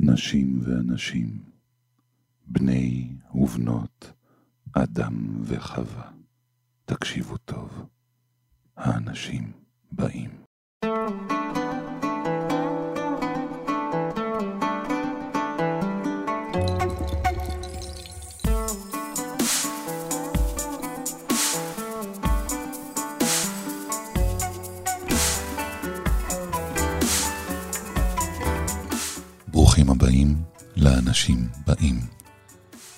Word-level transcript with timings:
נשים 0.00 0.60
ואנשים, 0.62 1.38
בני 2.46 3.08
ובנות, 3.34 4.12
אדם 4.72 5.14
וחווה. 5.42 6.10
תקשיבו 6.84 7.36
טוב, 7.36 7.86
האנשים 8.76 9.52
באים. 9.92 10.30
ברוכים 10.84 11.37
לאנשים 31.08 31.48
באים. 31.66 32.00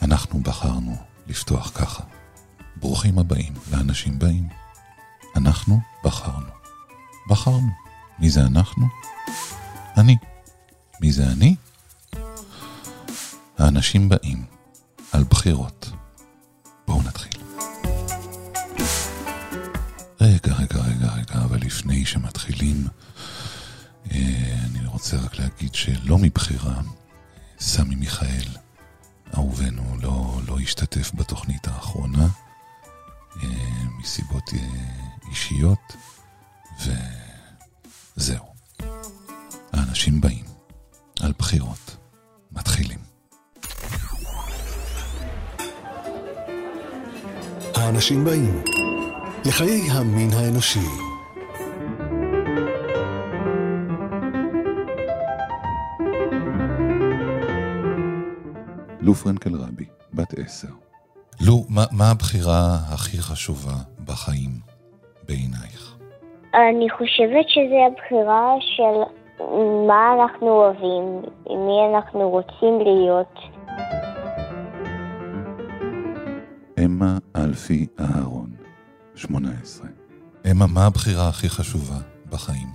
אנחנו 0.02 0.40
בחרנו 0.40 0.96
לפתוח 1.26 1.70
ככה. 1.74 2.02
ברוכים 2.76 3.18
הבאים 3.18 3.54
לאנשים 3.70 4.18
באים. 4.18 4.48
אנחנו 5.36 5.80
בחרנו. 6.04 6.50
בחרנו. 7.28 7.70
מי 8.18 8.30
זה 8.30 8.40
אנחנו? 8.42 8.86
אני. 9.96 10.16
מי 11.00 11.12
זה 11.12 11.26
אני? 11.26 11.56
האנשים 13.58 14.08
באים 14.08 14.44
על 15.12 15.24
בחירות. 15.24 15.90
בואו 16.86 17.02
נתחיל. 17.02 17.42
רגע, 20.20 20.54
רגע, 20.54 20.80
רגע, 20.80 21.12
רגע, 21.14 21.44
אבל 21.44 21.58
לפני 21.60 22.04
שמתחילים, 22.06 22.86
אה, 24.10 24.54
אני 24.64 24.86
רוצה 24.86 25.16
רק 25.16 25.38
להגיד 25.38 25.74
שלא 25.74 26.18
מבחירה, 26.18 26.80
סמי 27.60 27.94
מיכאל, 27.94 28.48
אהובנו, 29.34 29.82
לא, 30.02 30.40
לא 30.46 30.58
השתתף 30.58 31.10
בתוכנית 31.14 31.66
האחרונה, 31.68 32.26
אה, 33.42 33.48
מסיבות 33.98 34.50
אה, 34.52 34.58
אישיות, 35.30 35.96
וזהו. 38.16 38.44
האנשים 39.72 40.20
באים 40.20 40.44
על 41.20 41.32
בחירות. 41.38 41.96
מתחילים. 42.52 42.98
האנשים 47.74 48.24
באים 48.24 48.62
לחיי 49.44 49.90
המין 49.90 50.30
האנושי. 50.32 51.09
לו 59.10 59.14
פרנקל 59.14 59.54
רבי, 59.54 59.84
בת 60.14 60.38
עשר. 60.38 60.68
לו, 61.40 61.64
מה, 61.68 61.84
מה 61.92 62.10
הבחירה 62.10 62.74
הכי 62.92 63.18
חשובה 63.18 63.76
בחיים 64.04 64.50
בעינייך? 65.28 65.96
אני 66.54 66.90
חושבת 66.90 67.46
שזו 67.48 67.78
הבחירה 67.86 68.54
של 68.60 68.96
מה 69.88 70.14
אנחנו 70.14 70.48
אוהבים, 70.48 71.22
עם 71.50 71.66
מי 71.66 71.96
אנחנו 71.96 72.30
רוצים 72.30 72.80
להיות. 72.80 73.34
אמה 76.84 77.18
אלפי 77.36 77.86
אהרון, 78.00 78.50
18. 79.14 79.86
אמה, 80.50 80.66
מה 80.74 80.86
הבחירה 80.86 81.28
הכי 81.28 81.48
חשובה 81.48 81.98
בחיים? 82.30 82.68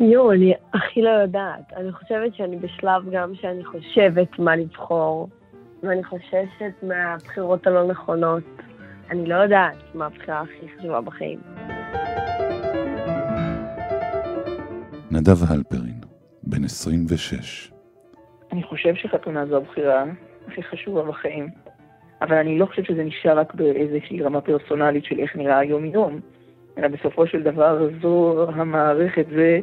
יואו, 0.00 0.32
אני 0.32 0.54
הכי 0.74 1.02
לא 1.02 1.08
יודעת. 1.08 1.72
אני 1.76 1.92
חושבת 1.92 2.34
שאני 2.34 2.56
בשלב 2.56 3.10
גם 3.12 3.34
שאני 3.34 3.64
חושבת 3.64 4.38
מה 4.38 4.56
לבחור, 4.56 5.28
ואני 5.82 6.04
חוששת 6.04 6.72
מהבחירות 6.82 7.66
הלא 7.66 7.86
נכונות. 7.86 8.42
אני 9.10 9.26
לא 9.26 9.34
יודעת 9.34 9.76
מה 9.94 10.06
הבחירה 10.06 10.40
הכי 10.40 10.66
חשובה 10.78 11.00
בחיים. 11.00 11.38
נדב 15.10 15.50
הלפרין, 15.50 16.00
בן 16.42 16.64
26. 16.64 17.72
אני 18.52 18.62
חושב 18.62 18.94
שחתונה 18.94 19.46
זו 19.46 19.56
הבחירה 19.56 20.04
הכי 20.48 20.62
חשובה 20.62 21.02
בחיים, 21.02 21.48
אבל 22.22 22.36
אני 22.36 22.58
לא 22.58 22.66
חושב 22.66 22.84
שזה 22.84 23.04
נשאר 23.04 23.38
רק 23.38 23.54
באיזושהי 23.54 24.22
רמה 24.22 24.40
פרסונלית 24.40 25.04
של 25.04 25.18
איך 25.18 25.36
נראה 25.36 25.58
היום-יום, 25.58 26.20
אלא 26.78 26.88
בסופו 26.88 27.26
של 27.26 27.42
דבר 27.42 27.88
זו 28.02 28.46
המערכת, 28.54 29.26
זה 29.36 29.60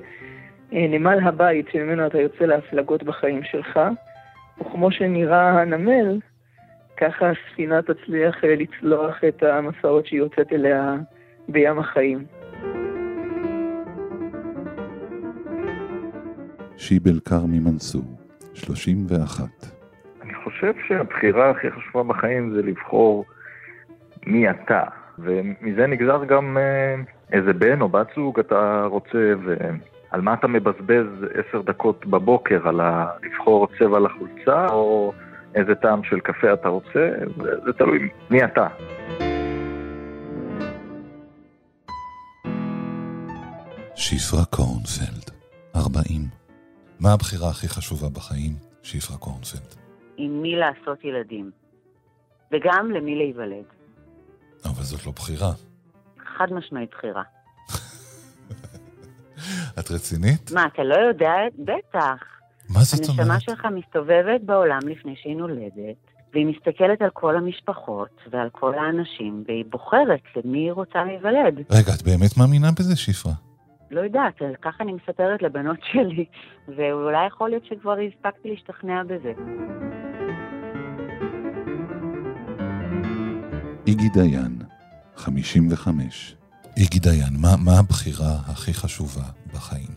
אה, 0.73 0.87
נמל 0.89 1.19
הבית 1.23 1.65
שממנו 1.71 2.07
אתה 2.07 2.21
יוצא 2.21 2.45
להפלגות 2.45 3.03
בחיים 3.03 3.43
שלך, 3.43 3.79
וכמו 4.61 4.91
שנראה 4.91 5.61
הנמל, 5.61 6.19
ככה 6.97 7.31
הספינה 7.31 7.81
תצליח 7.81 8.43
אה, 8.43 8.55
לצלוח 8.55 9.23
את 9.27 9.43
המסעות 9.43 10.05
שהיא 10.05 10.19
יוצאת 10.19 10.53
אליה 10.53 10.95
בים 11.49 11.79
החיים. 11.79 12.25
שיבל 16.77 17.19
כרמי 17.25 17.59
מנסור, 17.59 18.03
31. 18.53 19.43
אני 20.21 20.33
חושב 20.43 20.73
שהבחירה 20.87 21.49
הכי 21.49 21.71
חשובה 21.71 22.13
בחיים 22.13 22.53
זה 22.55 22.61
לבחור 22.61 23.25
מי 24.25 24.49
אתה, 24.49 24.83
ומזה 25.19 25.87
נגזר 25.87 26.25
גם 26.25 26.57
אה, 26.57 26.95
איזה 27.31 27.53
בן 27.53 27.81
או 27.81 27.89
בת 27.89 28.07
זוג 28.15 28.39
אתה 28.39 28.85
רוצה, 28.85 29.33
ועל 29.43 30.21
מה 30.21 30.33
אתה 30.33 30.47
מבזבז 30.47 31.05
עשר 31.33 31.61
דקות 31.61 32.05
בבוקר, 32.05 32.67
על 32.67 32.79
ה... 32.79 33.07
לבחור 33.23 33.67
צבע 33.79 33.99
לחולצה, 33.99 34.67
או 34.67 35.13
איזה 35.55 35.75
טעם 35.75 36.03
של 36.03 36.19
קפה 36.19 36.53
אתה 36.53 36.69
רוצה, 36.69 37.09
זה, 37.43 37.51
זה 37.65 37.73
תלוי 37.73 38.09
מי 38.29 38.43
אתה. 38.43 38.67
שפרה 43.95 44.45
קורנפלד, 44.45 45.31
40. 45.75 46.21
מה 46.99 47.13
הבחירה 47.13 47.49
הכי 47.49 47.67
חשובה 47.67 48.07
בחיים? 48.09 48.51
שפרה 48.83 49.17
קורנפלד. 49.17 49.75
עם 50.17 50.41
מי 50.41 50.55
לעשות 50.55 51.03
ילדים, 51.03 51.51
וגם 52.51 52.91
למי 52.91 53.15
להיוולד. 53.15 53.80
אבל 54.65 54.83
זאת 54.83 55.05
לא 55.05 55.11
בחירה. 55.11 55.51
חד 56.37 56.53
משמעית 56.53 56.89
בחירה. 56.91 57.23
את 59.79 59.91
רצינית? 59.91 60.51
מה, 60.51 60.65
אתה 60.73 60.83
לא 60.83 60.95
יודע? 60.95 61.31
בטח. 61.59 62.15
מה 62.69 62.79
זאת 62.79 62.99
הנשמה 62.99 63.23
אומרת? 63.23 63.41
שלך 63.41 63.65
מסתובבת 63.65 64.41
בעולם 64.45 64.79
לפני 64.87 65.15
שהיא 65.21 65.35
נולדת, 65.35 65.97
והיא 66.33 66.45
מסתכלת 66.45 67.01
על 67.01 67.09
כל 67.13 67.37
המשפחות 67.37 68.09
ועל 68.31 68.49
כל 68.49 68.73
האנשים, 68.75 69.43
והיא 69.47 69.65
בוחרת 69.69 70.21
למי 70.35 70.59
היא 70.59 70.71
רוצה 70.71 71.03
להיוולד. 71.03 71.57
רגע, 71.57 71.93
את 71.97 72.03
באמת 72.03 72.37
מאמינה 72.37 72.67
בזה, 72.79 72.95
שפרה? 72.95 73.33
לא 73.91 74.01
יודעת, 74.01 74.33
ככה 74.61 74.83
אני 74.83 74.93
מספרת 74.93 75.41
לבנות 75.41 75.79
שלי, 75.91 76.25
ואולי 76.77 77.27
יכול 77.27 77.49
להיות 77.49 77.65
שכבר 77.65 77.95
הספקתי 78.07 78.49
להשתכנע 78.49 79.03
בזה. 79.03 79.33
איגי 83.91 84.09
דיין, 84.09 84.57
55. 85.15 86.35
איגי 86.77 86.99
דיין, 86.99 87.33
מה, 87.41 87.49
מה 87.65 87.79
הבחירה 87.79 88.33
הכי 88.47 88.73
חשובה 88.73 89.23
בחיים? 89.53 89.87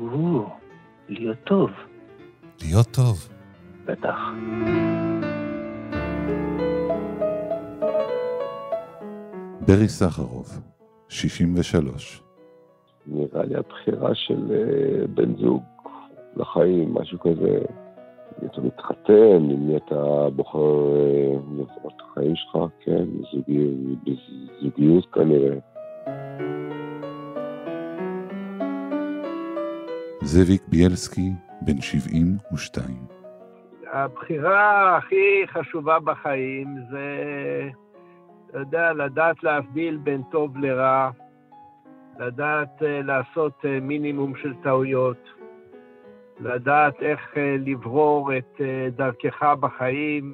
או, 0.00 0.48
להיות 1.08 1.38
טוב, 1.44 1.70
להיות 2.62 2.86
טוב. 2.90 3.28
בטח. 3.84 4.16
ברי 9.66 9.88
סחרוב, 9.88 10.60
63. 11.08 12.22
נראה 13.06 13.44
לי 13.44 13.54
הבחירה 13.56 14.14
של 14.14 14.52
אה, 14.52 15.06
בן 15.06 15.36
זוג 15.36 15.62
לחיים, 16.36 16.94
משהו 16.94 17.18
כזה. 17.20 17.58
אם 18.42 18.48
אתה 18.48 18.60
מתחתן, 18.60 19.50
עם 19.50 19.66
מי 19.66 19.76
אתה 19.76 20.28
בוחר 20.36 20.58
אה, 20.58 21.34
לבנות 21.34 21.92
את 21.96 22.02
החיים 22.10 22.36
שלך, 22.36 22.58
כן, 22.84 23.04
זוגיות, 23.32 23.74
בזוגיות 24.04 25.06
כנראה. 25.12 25.58
זאביק 30.22 30.62
ביאלסקי, 30.68 31.30
בן 31.62 31.80
72. 31.80 32.96
הבחירה 33.92 34.96
הכי 34.96 35.46
חשובה 35.46 35.98
בחיים 36.00 36.76
זה, 36.90 37.06
אתה 38.50 38.58
יודע, 38.58 38.92
לדעת 38.92 39.42
להבדיל 39.42 39.96
בין 39.96 40.22
טוב 40.30 40.56
לרע, 40.56 41.10
לדעת 42.18 42.82
אה, 42.82 43.02
לעשות 43.02 43.52
אה, 43.64 43.80
מינימום 43.80 44.32
של 44.42 44.54
טעויות, 44.62 45.28
לדעת 46.40 47.02
איך 47.02 47.20
אה, 47.36 47.56
לברור 47.66 48.36
את 48.36 48.60
אה, 48.60 48.88
דרכך 48.96 49.42
בחיים, 49.60 50.32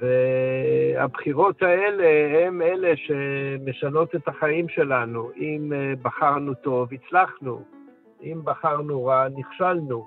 והבחירות 0.00 1.62
האלה 1.62 2.46
הם 2.46 2.62
אלה 2.62 2.92
שמשנות 2.96 4.14
את 4.14 4.28
החיים 4.28 4.68
שלנו. 4.68 5.30
אם 5.36 5.72
אה, 5.72 5.92
בחרנו 6.02 6.54
טוב, 6.54 6.88
הצלחנו. 6.92 7.62
אם 8.22 8.40
בחרנו 8.44 9.04
רע, 9.04 9.26
נכשלנו. 9.28 10.04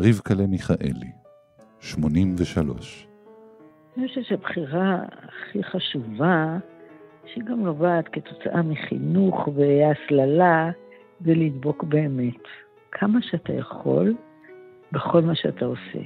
רבקלה 0.00 0.46
מיכאלי, 0.46 1.12
83. 1.80 3.06
אני 3.96 4.08
חושבת 4.08 4.24
שהבחירה 4.24 4.96
הכי 5.28 5.62
חשובה, 5.62 6.56
גם 7.38 7.64
נובעת 7.64 8.08
כתוצאה 8.08 8.62
מחינוך 8.62 9.48
והסללה, 9.54 10.70
זה 11.20 11.34
לדבוק 11.34 11.84
באמת. 11.84 12.42
כמה 12.92 13.18
שאתה 13.22 13.52
יכול 13.52 14.14
בכל 14.92 15.22
מה 15.22 15.34
שאתה 15.34 15.64
עושה. 15.64 16.00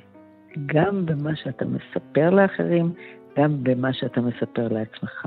גם 0.67 1.07
במה 1.07 1.37
שאתה 1.37 1.65
מספר 1.65 2.31
לאחרים, 2.31 2.93
גם 3.39 3.65
במה 3.65 3.93
שאתה 3.93 4.21
מספר 4.21 4.69
לעצמך. 4.69 5.27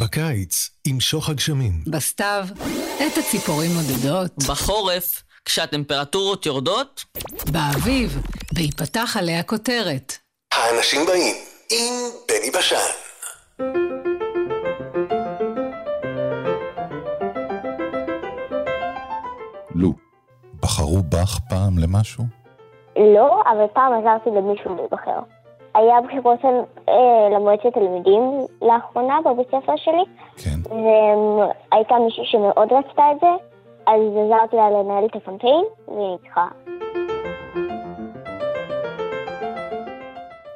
בקיץ, 0.00 0.70
עם 0.86 1.00
שוך 1.00 1.28
הגשמים. 1.28 1.72
בסתיו, 1.86 2.44
עת 3.00 3.18
הציפורים 3.18 3.70
נודדות. 3.74 4.32
בחורף, 4.48 5.22
כשהטמפרטורות 5.44 6.46
יורדות. 6.46 7.04
באביב, 7.52 8.22
בהיפתח 8.54 9.16
עליה 9.18 9.42
כותרת. 9.42 10.12
האנשים 10.54 11.06
באים 11.06 11.34
עם 11.70 11.94
בני 12.28 12.50
בשן. 12.50 12.76
לו, 19.74 19.92
בחרו 20.62 21.02
בך 21.02 21.38
פעם 21.48 21.78
למשהו? 21.78 22.24
לא, 22.96 23.42
אבל 23.52 23.66
פעם 23.74 23.92
עזרתי 23.92 24.30
למישהו 24.30 24.76
להיבחר. 24.76 25.35
היה 25.76 26.00
בחירות 26.00 26.44
אה, 26.44 27.28
למועצת 27.36 27.74
תלמידים 27.74 28.22
לאחרונה 28.62 29.18
בבית 29.24 29.46
ספר 29.48 29.76
שלי, 29.76 30.04
כן. 30.36 30.58
והייתה 30.70 31.94
מישהי 32.04 32.24
שמאוד 32.26 32.72
רצתה 32.72 33.02
את 33.12 33.20
זה, 33.20 33.26
אז 33.86 34.00
עזרתי 34.24 34.56
לה 34.56 34.70
לנהל 34.70 35.04
את 35.04 35.16
הקמפיין, 35.16 35.64
והיא 35.88 36.16
ניצחה. 36.22 36.46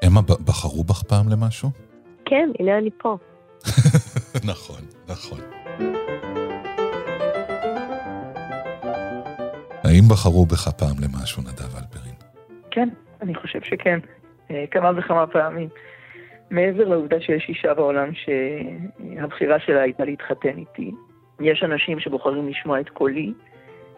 אמה, 0.06 0.20
בחרו 0.44 0.84
בך 0.84 1.02
פעם 1.02 1.28
למשהו? 1.28 1.68
כן, 2.24 2.50
הנה 2.58 2.78
אני 2.78 2.90
פה. 2.90 3.16
נכון, 4.52 4.80
נכון. 5.08 5.40
האם 9.84 10.08
בחרו 10.10 10.46
בך 10.46 10.68
פעם 10.68 10.96
למשהו, 11.00 11.42
נדב 11.42 11.76
אלפרין? 11.76 12.14
כן, 12.70 12.88
אני 13.22 13.34
חושב 13.34 13.60
שכן. 13.62 13.98
אה, 14.50 14.64
כמה 14.70 14.90
וכמה 14.96 15.26
פעמים. 15.26 15.68
מעבר 16.50 16.88
לעובדה 16.88 17.20
שיש 17.20 17.48
אישה 17.48 17.74
בעולם 17.74 18.08
שהבחירה 18.14 19.60
שלה 19.60 19.82
הייתה 19.82 20.04
להתחתן 20.04 20.58
איתי, 20.58 20.90
יש 21.40 21.62
אנשים 21.62 22.00
שבוחרים 22.00 22.48
לשמוע 22.48 22.80
את 22.80 22.88
קולי, 22.88 23.32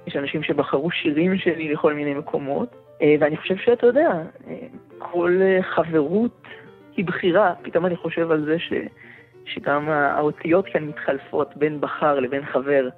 יש 0.06 0.16
אנשים 0.16 0.42
שבחרו 0.42 0.90
שירים 0.90 1.38
שלי 1.38 1.72
לכל 1.72 1.94
מיני 1.94 2.14
מקומות, 2.14 2.68
אה, 3.02 3.14
ואני 3.20 3.36
חושב 3.36 3.56
שאתה 3.56 3.86
יודע, 3.86 4.10
אה, 4.48 4.56
כל 4.98 5.38
חברות 5.62 6.42
היא 6.96 7.04
בחירה. 7.04 7.54
פתאום 7.62 7.86
אני 7.86 7.96
חושב 7.96 8.30
על 8.30 8.44
זה 8.44 8.58
ש, 8.58 8.72
שגם 9.44 9.88
האותיות 9.88 10.66
כאן 10.66 10.84
מתחלפות 10.84 11.56
בין 11.56 11.80
בחר 11.80 12.20
לבין 12.20 12.44
חבר. 12.44 12.88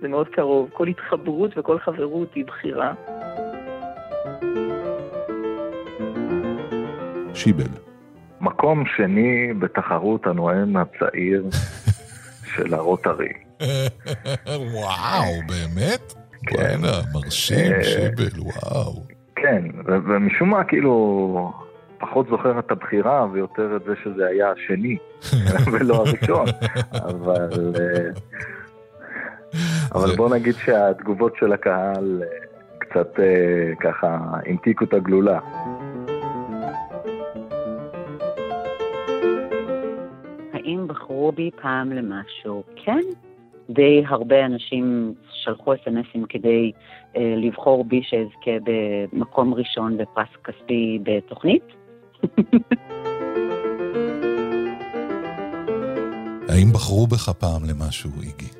זה 0.00 0.08
מאוד 0.08 0.28
קרוב. 0.28 0.70
כל 0.72 0.88
התחברות 0.88 1.58
וכל 1.58 1.78
חברות 1.78 2.34
היא 2.34 2.44
בחירה. 2.44 2.94
שיבל. 7.38 7.70
מקום 8.40 8.84
שני 8.96 9.52
בתחרות 9.58 10.26
הנואם 10.26 10.76
הצעיר 10.76 11.44
של 12.54 12.74
הרוטרי. 12.74 13.32
וואו, 14.46 15.32
באמת? 15.46 16.14
כן. 16.46 16.56
וואלה, 16.56 17.00
מרשים, 17.14 17.72
אה, 17.72 17.84
שיבל, 17.84 18.40
וואו. 18.40 19.02
כן, 19.36 19.64
ומשום 19.84 20.50
מה 20.50 20.64
כאילו 20.64 21.52
פחות 21.98 22.26
זוכר 22.30 22.58
את 22.58 22.70
הבחירה 22.70 23.26
ויותר 23.32 23.76
את 23.76 23.82
זה 23.84 23.92
שזה 24.04 24.26
היה 24.26 24.52
השני 24.52 24.96
ולא 25.72 25.94
הראשון, 25.94 26.46
אבל, 26.92 27.74
אה, 27.80 28.10
אבל 29.94 30.16
בוא 30.16 30.30
נגיד 30.30 30.54
שהתגובות 30.54 31.32
של 31.40 31.52
הקהל 31.52 32.22
אה, 32.22 32.28
קצת 32.78 33.12
ככה 33.80 34.18
המתיקו 34.46 34.84
את 34.84 34.94
הגלולה. 34.94 35.38
בחרו 41.28 41.32
בי 41.32 41.50
פעם 41.62 41.92
למשהו? 41.92 42.62
כן. 42.76 43.00
די 43.70 44.02
הרבה 44.08 44.46
אנשים 44.46 45.14
שלחו 45.32 45.74
אס.אם.אסים 45.74 46.24
כדי 46.28 46.72
אה, 47.16 47.34
לבחור 47.36 47.84
בי 47.84 48.02
שאזכה 48.02 48.50
במקום 49.12 49.54
ראשון 49.54 49.98
בפרס 49.98 50.28
כספי 50.44 50.98
בתוכנית. 51.02 51.62
האם 56.48 56.72
בחרו 56.72 57.06
בך 57.06 57.28
פעם 57.28 57.62
למשהו, 57.70 58.10
איגי? 58.22 58.50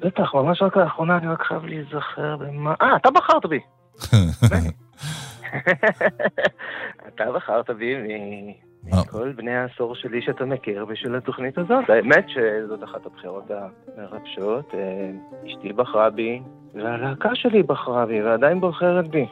בטח, 0.00 0.34
ממש 0.34 0.62
רק 0.62 0.76
לאחרונה 0.76 1.18
אני 1.18 1.28
רק 1.28 1.42
חייב 1.42 1.64
להיזכר 1.64 2.36
במה... 2.36 2.74
אה, 2.80 2.96
אתה 2.96 3.10
בחרת 3.10 3.46
בי. 3.46 3.60
אתה 7.08 7.32
בחרת 7.34 7.70
בי 7.70 7.94
מכל 8.84 9.32
בני 9.32 9.54
העשור 9.54 9.94
שלי 9.94 10.22
שאתה 10.22 10.44
מכיר 10.44 10.84
בשביל 10.84 11.14
התוכנית 11.14 11.58
הזאת. 11.58 11.90
האמת 11.90 12.26
שזאת 12.28 12.84
אחת 12.84 13.06
הבחירות 13.06 13.50
המרגשות. 13.96 14.74
אה, 14.74 15.10
אשתי 15.46 15.72
בחרה 15.72 16.10
בי, 16.10 16.40
והלהקה 16.74 17.34
שלי 17.34 17.62
בחרה 17.62 18.06
בי, 18.06 18.22
ועדיין 18.22 18.60
בוחרת 18.60 19.08
בי. 19.08 19.26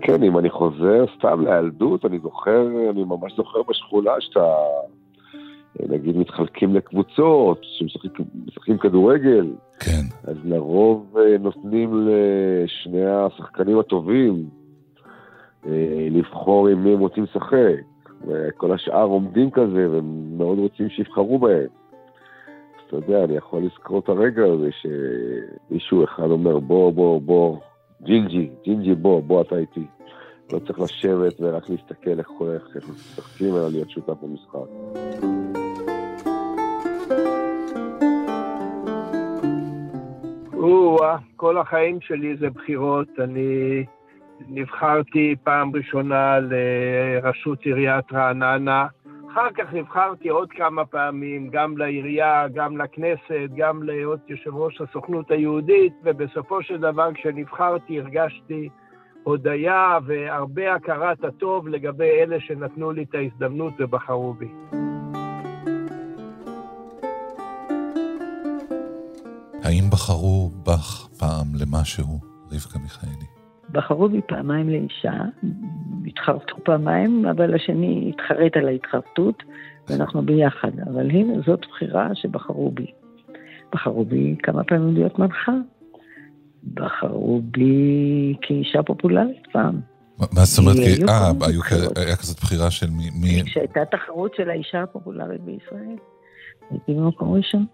כן, 0.00 0.22
אם 0.22 0.38
אני 0.38 0.50
חוזר 0.50 1.04
סתם 1.18 1.44
לילדות, 1.44 2.04
אני 2.04 2.18
זוכר, 2.18 2.66
אני 2.90 3.04
ממש 3.04 3.32
זוכר 3.36 3.62
בשכונה 3.68 4.10
שאתה, 4.20 4.54
נגיד, 5.88 6.16
מתחלקים 6.16 6.74
לקבוצות, 6.74 7.60
שמשחקים 7.62 8.78
כדורגל. 8.78 9.52
כן. 9.80 10.02
אז 10.24 10.36
לרוב 10.44 11.16
אה, 11.18 11.38
נותנים 11.38 12.08
לשני 12.08 13.06
השחקנים 13.06 13.78
הטובים 13.78 14.44
אה, 15.66 16.08
לבחור 16.10 16.68
עם 16.68 16.84
מי 16.84 16.92
הם 16.92 16.98
רוצים 17.00 17.24
לשחק. 17.24 17.80
וכל 18.26 18.72
השאר 18.72 19.04
עומדים 19.04 19.50
כזה, 19.50 19.90
והם 19.90 20.38
מאוד 20.38 20.58
רוצים 20.58 20.88
שיבחרו 20.88 21.38
בהם. 21.38 21.66
אז 21.66 22.82
אתה 22.86 22.96
יודע, 22.96 23.24
אני 23.24 23.36
יכול 23.36 23.62
לזכור 23.62 23.98
את 23.98 24.08
הרגע 24.08 24.44
הזה 24.44 24.68
שמישהו 24.72 26.04
אחד 26.04 26.30
אומר, 26.30 26.58
בוא, 26.58 26.92
בוא, 26.92 27.20
בוא, 27.20 27.56
ג'ינג'י, 28.02 28.50
ג'ינג'י, 28.64 28.94
בוא, 28.94 29.22
בוא 29.22 29.42
אתה 29.42 29.56
איתי. 29.56 29.84
לא 30.52 30.58
צריך 30.58 30.80
לשבת 30.80 31.34
ורק 31.40 31.70
להסתכל 31.70 32.18
איך 32.18 32.28
איך 32.40 32.76
איך 32.76 32.88
משחקים, 32.88 33.54
אלא 33.54 33.68
להיות 33.70 33.90
שותף 33.90 34.14
במשחק. 34.22 35.39
או-אה, 40.62 41.16
כל 41.36 41.58
החיים 41.58 42.00
שלי 42.00 42.36
זה 42.36 42.50
בחירות. 42.50 43.08
אני 43.18 43.84
נבחרתי 44.48 45.34
פעם 45.44 45.70
ראשונה 45.74 46.38
לראשות 46.40 47.62
עיריית 47.62 48.12
רעננה. 48.12 48.86
אחר 49.32 49.50
כך 49.54 49.72
נבחרתי 49.72 50.28
עוד 50.28 50.50
כמה 50.50 50.84
פעמים, 50.84 51.48
גם 51.50 51.78
לעירייה, 51.78 52.48
גם 52.54 52.76
לכנסת, 52.76 53.50
גם 53.56 53.82
להיות 53.82 54.20
יושב 54.28 54.54
ראש 54.54 54.80
הסוכנות 54.80 55.30
היהודית, 55.30 55.92
ובסופו 56.04 56.62
של 56.62 56.78
דבר 56.78 57.12
כשנבחרתי 57.14 58.00
הרגשתי 58.00 58.68
הודיה 59.22 59.98
והרבה 60.06 60.74
הכרת 60.74 61.24
הטוב 61.24 61.68
לגבי 61.68 62.10
אלה 62.10 62.40
שנתנו 62.40 62.92
לי 62.92 63.02
את 63.02 63.14
ההזדמנות 63.14 63.72
ובחרו 63.78 64.34
בי. 64.34 64.48
האם 69.64 69.90
בחרו 69.90 70.50
בך 70.66 71.08
פעם 71.18 71.46
למשהו, 71.60 72.18
רבקה 72.52 72.78
מיכאלי? 72.78 73.26
בחרו 73.72 74.08
בי 74.08 74.20
פעמיים 74.28 74.68
לאישה, 74.68 75.12
התחרטו 76.06 76.56
פעמיים, 76.64 77.26
אבל 77.26 77.54
השני 77.54 78.12
התחרט 78.14 78.56
על 78.56 78.68
ההתחרטות, 78.68 79.42
ואנחנו 79.88 80.22
ביחד. 80.22 80.70
אבל 80.92 81.10
הנה, 81.10 81.34
זאת 81.46 81.60
בחירה 81.70 82.08
שבחרו 82.14 82.70
בי. 82.70 82.86
בחרו 83.72 84.04
בי 84.04 84.36
כמה 84.42 84.64
פעמים 84.64 84.94
להיות 84.94 85.18
מנחה. 85.18 85.52
בחרו 86.74 87.42
בי 87.44 88.34
כאישה 88.42 88.82
פופולרית 88.82 89.46
פעם. 89.52 89.80
מה 90.18 90.44
זאת 90.44 90.58
אומרת? 90.58 90.76
אה, 91.08 91.30
היה 91.96 92.16
כזאת 92.16 92.40
בחירה 92.40 92.70
של 92.70 92.90
מי... 92.90 93.10
מי- 93.20 93.42
כשהייתה 93.44 93.80
תחרות 93.90 94.34
של 94.36 94.50
האישה 94.50 94.82
הפופולרית 94.82 95.40
בישראל, 95.40 95.96
הייתי 96.70 96.94
במקום 96.94 97.32
ראשון. 97.32 97.66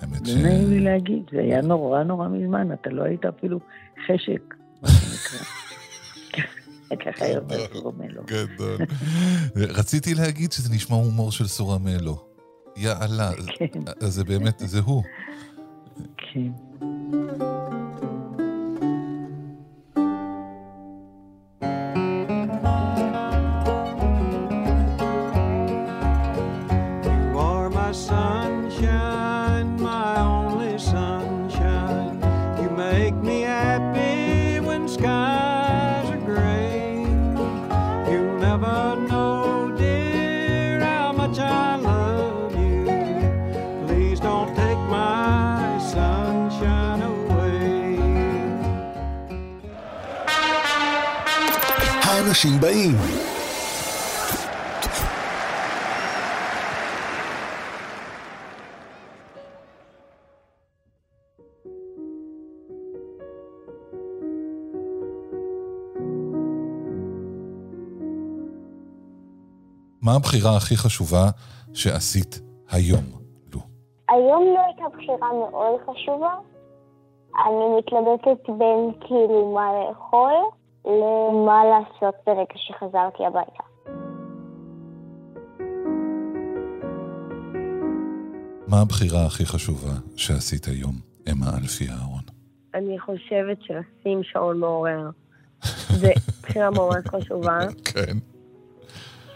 האמת 0.00 0.28
לא 0.28 0.42
נעים 0.42 0.70
לי 0.70 0.80
להגיד, 0.80 1.22
זה 1.32 1.40
היה 1.40 1.60
נורא 1.60 2.02
נורא 2.02 2.28
מזמן, 2.28 2.72
אתה 2.72 2.90
לא 2.90 3.02
היית 3.02 3.24
אפילו 3.24 3.60
חשק, 4.06 4.54
מה 4.82 4.88
שנקרא. 4.88 5.46
ככה 7.04 7.24
היה 7.24 7.38
אומר 7.38 7.66
סורמלו. 7.72 8.22
גדול. 8.24 8.76
רציתי 9.56 10.14
להגיד 10.14 10.52
שזה 10.52 10.74
נשמע 10.74 10.96
הומור 10.96 11.32
של 11.32 11.46
סורמלו. 11.46 12.26
יאללה, 12.76 13.30
כן. 13.56 13.80
זה 13.98 14.24
באמת, 14.24 14.58
זה 14.58 14.80
הוא. 14.80 15.02
כן. 16.16 16.50
האנשים 52.36 52.60
באים. 52.60 52.90
מה 70.02 70.14
הבחירה 70.14 70.56
הכי 70.56 70.76
חשובה 70.76 71.30
שעשית 71.74 72.40
היום? 72.70 73.04
היום 74.08 74.44
לא 74.54 74.60
הייתה 74.66 74.84
בחירה 74.92 75.32
מאוד 75.32 75.80
חשובה. 75.82 76.34
אני 77.46 77.78
מתלבטת 77.78 78.50
בין 78.58 78.92
כאילו 79.00 79.54
מה 79.54 79.70
לאכול 79.72 80.55
למה 80.86 81.62
לעשות 81.64 82.14
ברגע 82.26 82.54
שחזרתי 82.56 83.26
הביתה. 83.26 83.62
מה 88.68 88.80
הבחירה 88.82 89.26
הכי 89.26 89.46
חשובה 89.46 89.92
שעשית 90.16 90.64
היום, 90.64 90.94
אמה 91.32 91.46
אלפי 91.62 91.84
אהרון? 91.88 92.22
אני 92.74 92.98
חושבת 92.98 93.62
שלשים 93.62 94.22
שעון 94.22 94.58
מעורר 94.58 95.10
זה 96.00 96.10
בחירה 96.42 96.70
ממש 96.70 97.06
חשובה, 97.06 97.58
כן. 97.84 98.16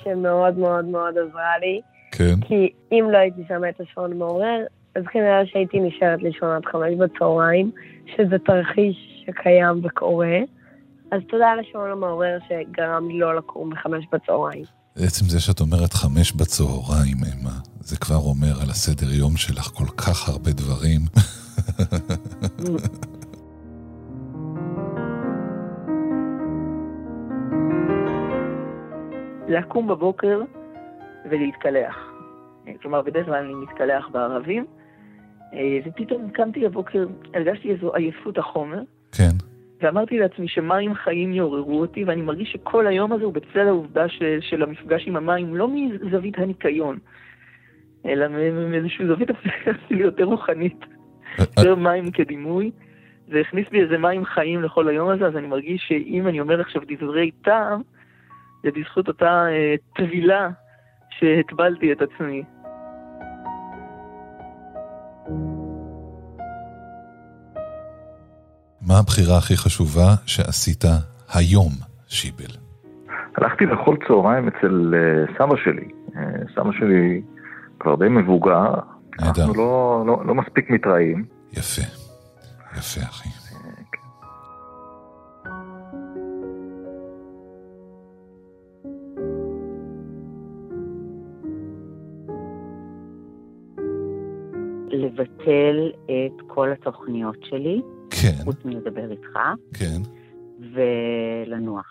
שמאוד 0.04 0.58
מאוד 0.58 0.84
מאוד 0.84 1.14
עזרה 1.18 1.58
לי. 1.60 1.80
כן. 2.12 2.40
כי 2.40 2.72
אם 2.92 3.04
לא 3.10 3.18
הייתי 3.18 3.42
שמה 3.48 3.68
את 3.68 3.80
השעון 3.80 4.18
מעורר, 4.18 4.64
אז 4.94 5.02
כנראה 5.12 5.46
שהייתי 5.46 5.80
נשארת 5.80 6.22
לישון 6.22 6.50
עד 6.50 6.64
חמש 6.64 6.94
בצהריים, 6.98 7.70
שזה 8.16 8.38
תרחיש 8.38 9.24
שקיים 9.26 9.84
וקורה. 9.84 10.38
אז 11.10 11.20
תודה 11.28 11.54
לשעון 11.54 11.90
המעורר 11.90 12.38
שגרם 12.48 13.08
לי 13.08 13.18
לא 13.18 13.36
לקום 13.36 13.70
בחמש 13.70 14.04
בצהריים. 14.12 14.64
עצם 14.96 15.24
זה 15.24 15.40
שאת 15.40 15.60
אומרת 15.60 15.92
חמש 15.92 16.32
בצהריים, 16.32 17.16
אמה, 17.16 17.50
זה 17.80 17.96
כבר 17.96 18.16
אומר 18.16 18.60
על 18.62 18.70
הסדר 18.70 19.12
יום 19.12 19.36
שלך 19.36 19.62
כל 19.62 19.86
כך 19.96 20.28
הרבה 20.28 20.50
דברים. 20.50 21.00
לקום 29.48 29.88
בבוקר 29.88 30.40
ולהתקלח. 31.30 31.96
כלומר, 32.82 33.02
בדרך 33.02 33.26
כלל 33.26 33.44
אני 33.44 33.54
מתקלח 33.54 34.08
בערבים, 34.12 34.66
אה, 35.52 35.78
ופתאום 35.86 36.30
קמתי 36.30 36.60
בבוקר, 36.68 37.06
הרגשתי 37.34 37.70
איזו 37.70 37.94
עייפות 37.94 38.38
החומר, 38.38 38.82
כן. 39.12 39.49
ואמרתי 39.80 40.18
לעצמי 40.18 40.48
שמים 40.48 40.94
חיים 40.94 41.32
יעוררו 41.32 41.80
אותי, 41.80 42.04
ואני 42.04 42.22
מרגיש 42.22 42.52
שכל 42.52 42.86
היום 42.86 43.12
הזה 43.12 43.24
הוא 43.24 43.32
בצל 43.32 43.68
העובדה 43.68 44.08
ש, 44.08 44.22
של 44.40 44.62
המפגש 44.62 45.06
עם 45.06 45.16
המים, 45.16 45.56
לא 45.56 45.68
מזווית 45.74 46.38
הניקיון, 46.38 46.98
אלא 48.06 48.26
מאיזושהי 48.70 49.06
זווית 49.06 49.30
אפילו 49.84 50.00
יותר 50.00 50.24
רוחנית, 50.24 50.84
יותר 51.38 51.74
מים 51.74 52.10
כדימוי. 52.10 52.70
זה 53.28 53.40
הכניס 53.40 53.68
בי 53.70 53.80
איזה 53.80 53.98
מים 53.98 54.24
חיים 54.24 54.62
לכל 54.62 54.88
היום 54.88 55.08
הזה, 55.08 55.26
אז 55.26 55.36
אני 55.36 55.46
מרגיש 55.46 55.84
שאם 55.88 56.28
אני 56.28 56.40
אומר 56.40 56.60
עכשיו 56.60 56.82
דברי 56.88 57.30
טעם, 57.30 57.82
זה 58.62 58.70
בזכות 58.70 59.08
אותה 59.08 59.46
אה, 59.48 59.74
טבילה 59.96 60.50
שהטבלתי 61.10 61.92
את 61.92 62.02
עצמי. 62.02 62.42
מה 68.90 68.98
הבחירה 68.98 69.38
הכי 69.38 69.56
חשובה 69.56 70.14
שעשית 70.26 70.84
היום, 71.34 71.72
שיבל? 72.08 72.54
הלכתי 73.36 73.66
לאכול 73.66 73.96
צהריים 74.08 74.48
אצל 74.48 74.94
אה, 74.94 75.34
סבא 75.38 75.56
שלי. 75.64 75.88
אה, 76.16 76.22
סבא 76.54 76.70
שלי 76.78 77.22
כבר 77.80 77.94
די 77.96 78.08
מבוגר, 78.08 78.74
אנחנו 79.22 79.54
לא, 79.54 80.04
לא, 80.06 80.22
לא 80.26 80.34
מספיק 80.34 80.70
מתראים. 80.70 81.24
יפה. 81.52 81.82
יפה, 82.76 83.00
אחי. 83.00 83.39
לבטל 95.40 95.90
את 96.04 96.42
כל 96.46 96.72
התוכניות 96.72 97.36
שלי, 97.42 97.80
כן. 98.10 98.44
חוץ 98.44 98.56
מלדבר 98.64 99.10
איתך, 99.10 99.38
כן. 99.74 100.02
ולנוח. 100.74 101.86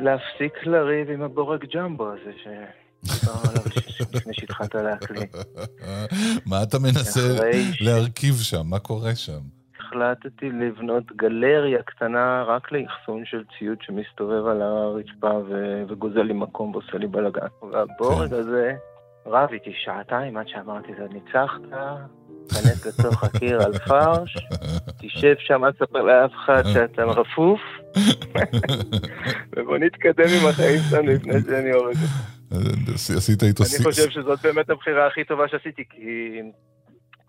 להפסיק 0.00 0.66
לריב 0.66 1.10
עם 1.10 1.22
הבורג 1.22 1.64
ג'מבו 1.74 2.08
הזה 2.12 2.32
עליו 3.48 3.62
לפני 4.14 4.34
שהתחלת 4.34 4.74
להקליט. 4.74 5.36
מה 6.46 6.62
אתה 6.62 6.78
מנסה 6.78 7.20
ש- 7.72 7.80
להרכיב 7.82 8.34
שם? 8.34 8.62
מה 8.64 8.78
קורה 8.78 9.14
שם? 9.14 9.40
החלטתי 10.02 10.50
לבנות 10.50 11.04
גלריה 11.16 11.82
קטנה 11.82 12.44
רק 12.46 12.72
לאחסון 12.72 13.24
של 13.24 13.42
ציוד 13.58 13.78
שמסתובב 13.82 14.46
על 14.46 14.62
הרצפה 14.62 15.30
ו- 15.48 15.82
וגוזל 15.88 16.22
לי 16.22 16.32
מקום 16.32 16.72
ועושה 16.72 16.98
לי 16.98 17.06
בלאגן. 17.06 17.46
והבורג 17.72 18.32
הזה 18.32 18.72
רב 19.26 19.48
איתי 19.52 19.72
שעתיים 19.84 20.36
עד 20.36 20.48
שאמרתי 20.48 20.92
לו, 20.98 21.06
ניצחת, 21.08 21.60
תיכנס 22.48 22.86
לתוך 22.86 23.24
הקיר 23.24 23.62
על 23.62 23.72
פרש, 23.78 24.36
תשב 25.00 25.34
שם, 25.38 25.64
אל 25.64 25.72
תספר 25.72 26.02
לאף 26.02 26.30
אחד 26.44 26.62
שאתה 26.72 27.04
רפוף, 27.04 27.60
ובוא 29.56 29.78
נתקדם 29.78 30.28
עם 30.40 30.48
החיים 30.48 30.80
שלנו 30.90 31.12
לפני 31.12 31.40
שאני 31.46 31.70
הורג 31.72 31.96
אותך. 31.96 33.16
עשית 33.16 33.42
איתו 33.42 33.62
אני 33.62 33.84
חושב 33.84 34.10
שזאת 34.10 34.38
באמת 34.42 34.70
הבחירה 34.70 35.06
הכי 35.06 35.24
טובה 35.24 35.48
שעשיתי, 35.48 35.84
כי 35.90 36.40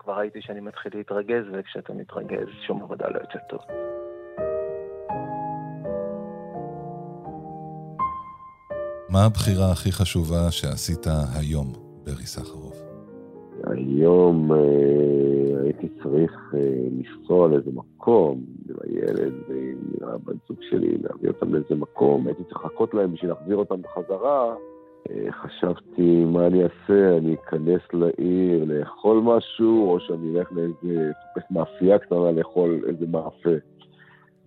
כבר 0.08 0.18
ראיתי 0.18 0.38
שאני 0.42 0.60
מתחיל 0.60 0.92
להתרגז, 0.94 1.44
וכשאתה 1.52 1.92
מתרגז, 1.92 2.48
שום 2.66 2.82
עבודה 2.82 3.08
לא 3.08 3.20
יוצאת 3.20 3.40
טוב. 3.48 3.60
מה 9.08 9.24
הבחירה 9.26 9.72
הכי 9.72 9.92
חשובה 9.92 10.50
שעשית 10.50 11.06
היום, 11.38 11.72
ברי 12.04 12.26
סחרוף? 12.26 12.76
היום 13.64 14.52
אה, 14.52 14.58
הייתי 15.62 15.88
צריך 16.02 16.32
אה, 16.54 16.58
לנסוע 16.90 17.48
לאיזה 17.48 17.70
מקום 17.74 18.44
עם 18.68 18.76
הילד 18.84 19.32
ועם 19.48 19.78
הבת 20.02 20.36
זוג 20.48 20.58
שלי, 20.70 20.98
להביא 21.02 21.28
אותם 21.28 21.54
לאיזה 21.54 21.74
מקום, 21.74 22.26
הייתי 22.26 22.44
צריך 22.44 22.64
לחכות 22.64 22.94
להם 22.94 23.12
בשביל 23.12 23.30
להחזיר 23.30 23.56
אותם 23.56 23.82
בחזרה. 23.82 24.54
אה, 25.10 25.32
חשבתי 25.32 26.24
מה 26.24 26.46
אני 26.46 26.62
אעשה, 26.62 27.16
אני 27.16 27.34
אכנס 27.34 27.80
לעיר 27.92 28.64
לאכול 28.66 29.20
משהו, 29.24 29.90
או 29.90 30.00
שאני 30.00 30.38
אלך 30.38 30.52
לאיזה, 30.52 31.10
לחפש 31.10 31.50
מאפייה 31.50 31.98
קטנה 31.98 32.32
לאכול 32.32 32.80
איזה 32.86 33.06
מאפה. 33.06 33.50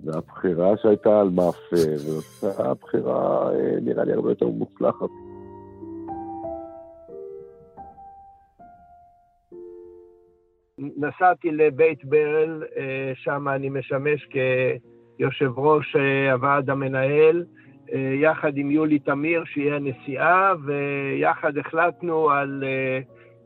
זו 0.04 0.18
הבחירה 0.18 0.78
שהייתה 0.78 1.20
על 1.20 1.30
מאפה, 1.30 1.94
וזאת 1.96 2.60
הבחירה, 2.60 3.52
אה, 3.54 3.76
נראה 3.82 4.04
לי, 4.04 4.14
הרבה 4.14 4.30
יותר 4.30 4.48
מוצלחת. 4.48 5.10
נסעתי 10.78 11.52
לבית 11.52 12.06
ברל, 12.06 12.64
אה, 12.78 13.12
שם 13.16 13.48
אני 13.48 13.70
משמש 13.70 14.28
כיושב 14.30 15.60
ראש 15.60 15.96
הוועד 16.32 16.70
המנהל, 16.70 17.46
יחד 18.22 18.58
עם 18.58 18.72
יולי 18.72 19.00
תמיר, 19.00 19.44
שהיא 19.46 19.74
הנשיאה, 19.74 20.54
ויחד 20.66 21.58
החלטנו 21.58 22.30
על 22.30 22.64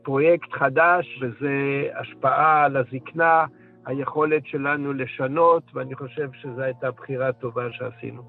פרויקט 0.02 0.52
חדש, 0.52 1.22
וזה 1.22 1.84
השפעה 2.00 2.64
על 2.64 2.76
הזקנה, 2.76 3.44
היכולת 3.86 4.46
שלנו 4.46 4.92
לשנות, 4.92 5.62
ואני 5.74 5.94
חושב 5.94 6.28
שזו 6.42 6.62
הייתה 6.62 6.90
בחירה 6.90 7.32
טובה 7.32 7.62
שעשינו. 7.72 8.22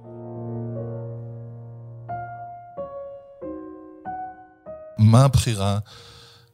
מה 5.11 5.25
הבחירה 5.25 5.77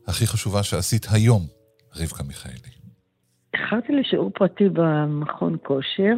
הכי 0.08 0.28
חשובה 0.28 0.64
שעשית 0.64 1.06
היום, 1.14 1.42
רבקה 1.96 2.24
מיכאלי? 2.24 2.74
איחרתי 3.54 3.94
לשיעור 3.94 4.32
פרטי 4.36 4.70
במכון 4.70 5.58
כושר, 5.64 6.16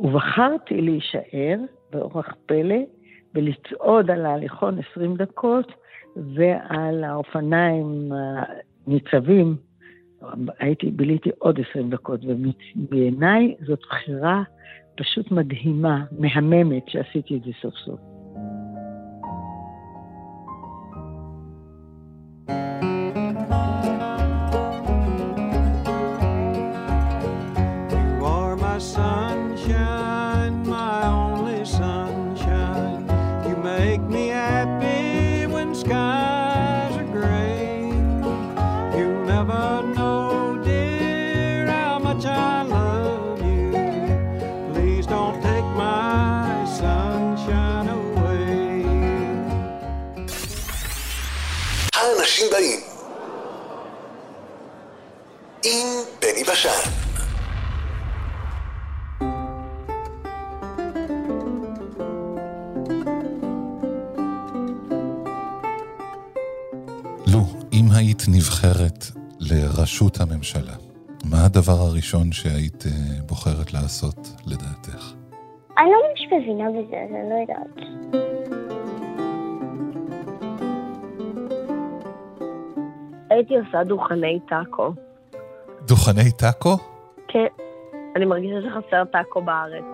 ובחרתי 0.00 0.80
להישאר 0.80 1.58
באורח 1.92 2.34
פלא 2.46 2.78
ולצעוד 3.34 4.10
על 4.10 4.26
ההליכון 4.26 4.78
20 4.90 5.16
דקות 5.16 5.72
ועל 6.16 7.04
האופניים 7.04 8.12
הניצבים 8.86 9.56
הייתי, 10.58 10.90
ביליתי 10.90 11.30
עוד 11.38 11.60
20 11.70 11.90
דקות, 11.90 12.20
ובעיניי 12.24 13.54
זאת 13.66 13.80
בחירה 13.80 14.42
פשוט 14.96 15.30
מדהימה, 15.30 16.04
מהממת, 16.18 16.88
שעשיתי 16.88 17.36
את 17.36 17.42
זה 17.42 17.50
סוף 17.62 17.74
סוף. 17.74 18.09
לעשות, 73.82 74.28
לדעתך? 74.46 75.12
אני 75.78 75.90
לא 75.90 75.98
ממש 76.08 76.32
מבינה 76.32 76.64
בזה, 76.70 76.96
אז 76.96 77.10
אני 77.10 77.30
לא 77.30 77.34
יודעת. 77.40 77.90
הייתי 83.30 83.54
עושה 83.56 83.84
דוכני 83.84 84.40
טאקו. 84.48 84.92
דוכני 85.86 86.32
טאקו? 86.32 86.76
כן. 87.28 87.46
אני 88.16 88.24
מרגישה 88.24 88.54
שחסר 88.62 89.04
טאקו 89.04 89.42
בארץ. 89.42 89.84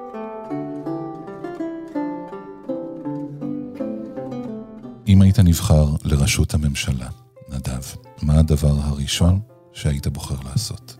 אם 5.08 5.22
היית 5.22 5.38
נבחר 5.44 5.84
לראשות 6.04 6.54
הממשלה, 6.54 7.08
נדב, 7.48 7.82
מה 8.22 8.38
הדבר 8.38 8.74
הראשון 8.84 9.40
שהיית 9.72 10.06
בוחר 10.06 10.48
לעשות? 10.50 10.96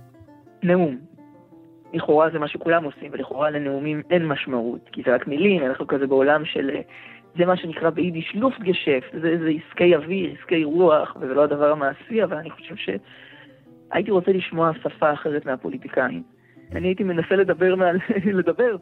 נאום. 0.63 1.16
לכאורה 1.97 2.31
זה 2.31 2.39
מה 2.39 2.49
שכולם 2.49 2.85
עושים, 2.85 3.11
ולכאורה 3.13 3.51
לנאומים 3.51 4.03
אין 4.11 4.27
משמעות, 4.27 4.81
כי 4.93 5.03
זה 5.07 5.15
רק 5.15 5.27
מילים, 5.27 5.63
אנחנו 5.63 5.87
כזה 5.87 6.07
בעולם 6.07 6.45
של... 6.45 6.71
זה 7.39 7.47
מה 7.47 7.57
שנקרא 7.57 7.91
ביידיש 7.91 8.33
לופטגשפט, 8.35 9.13
זה, 9.13 9.39
זה 9.39 9.49
עסקי 9.49 9.97
אוויר, 9.97 10.35
עסקי 10.41 10.65
רוח, 10.65 11.17
וזה 11.21 11.35
לא 11.35 11.45
הדבר 11.45 11.73
המעשי, 11.73 12.25
אבל 12.25 12.37
אני 12.37 12.51
חושב 12.51 12.75
שהייתי 12.77 14.11
רוצה 14.11 14.33
לשמוע 14.33 14.71
שפה 14.83 15.13
אחרת 15.13 15.47
מהפוליטיקאים. 15.47 16.23
אני 16.73 16.89
הייתי 16.89 17.05
מנסה 17.05 17.37
לדבר, 17.37 17.75
מעל... 17.77 17.99
לדבר, 18.39 18.77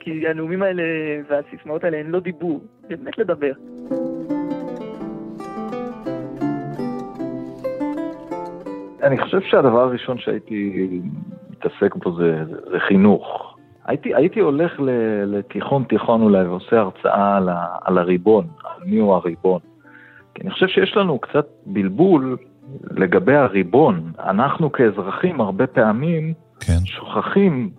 כי 0.00 0.28
הנאומים 0.28 0.62
האלה 0.62 0.82
והסיסמאות 1.28 1.84
האלה 1.84 1.98
הן 1.98 2.10
לא 2.10 2.20
דיבור, 2.20 2.60
באמת 2.88 3.18
לדבר. 3.18 3.52
אני 9.02 9.18
חושב 9.22 9.40
שהדבר 9.40 9.80
הראשון 9.80 10.18
שהייתי 10.18 11.00
מתעסק 11.64 11.94
בו 11.94 12.16
זה, 12.16 12.44
זה, 12.50 12.56
זה 12.70 12.78
חינוך. 12.88 13.56
הייתי, 13.86 14.14
הייתי 14.14 14.40
הולך 14.40 14.72
לתיכון 15.26 15.84
תיכון 15.88 16.22
אולי 16.22 16.46
ועושה 16.46 16.80
הרצאה 16.80 17.36
על, 17.36 17.48
ה, 17.48 17.66
על 17.80 17.98
הריבון, 17.98 18.46
על 18.64 18.88
מי 18.88 18.98
הוא 18.98 19.14
הריבון. 19.14 19.60
כי 20.34 20.42
אני 20.42 20.50
חושב 20.50 20.66
שיש 20.68 20.96
לנו 20.96 21.18
קצת 21.18 21.46
בלבול 21.66 22.36
לגבי 22.90 23.36
הריבון. 23.36 24.12
אנחנו 24.18 24.72
כאזרחים 24.72 25.40
הרבה 25.40 25.66
פעמים 25.66 26.34
כן. 26.60 26.78
שוכחים 26.84 27.70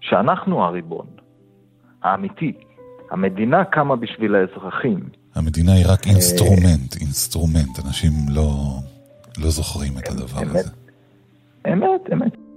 שאנחנו 0.00 0.64
הריבון, 0.64 1.06
האמיתי. 2.02 2.52
המדינה 3.10 3.64
קמה 3.64 3.96
בשביל 3.96 4.34
האזרחים. 4.34 5.00
המדינה 5.34 5.72
היא 5.72 5.84
רק 5.92 6.06
אינסטרומנט, 6.06 6.96
אינסטרומנט. 7.00 7.86
אנשים 7.86 8.12
לא... 8.34 8.42
לא 9.38 9.50
זוכרים 9.50 9.92
את 9.98 10.08
הדבר 10.08 10.42
אמת, 10.42 10.50
הזה. 10.50 10.70
אמת, 11.72 12.12
אמת. 12.12 12.47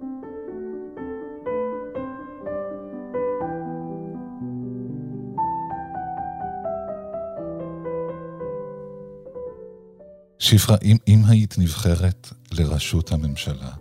שפרה, 10.42 10.78
אם, 10.84 10.98
אם 11.08 11.20
היית 11.30 11.56
נבחרת 11.60 12.28
לראשות 12.60 13.12
הממשלה, 13.12 13.72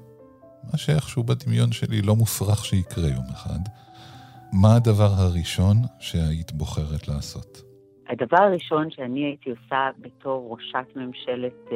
מה 0.72 0.78
שאיכשהו 0.78 1.22
בדמיון 1.22 1.72
שלי 1.72 2.02
לא 2.02 2.16
מופרך 2.16 2.64
שיקרה 2.64 3.08
יום 3.08 3.24
אחד, 3.32 3.58
מה 4.52 4.76
הדבר 4.76 5.10
הראשון 5.16 5.76
שהיית 6.00 6.52
בוחרת 6.52 7.08
לעשות? 7.08 7.62
הדבר 8.08 8.42
הראשון 8.42 8.90
שאני 8.90 9.20
הייתי 9.24 9.50
עושה 9.50 9.90
בתור 9.98 10.56
ראשת 10.56 10.96
ממשלת 10.96 11.68
uh, 11.68 11.72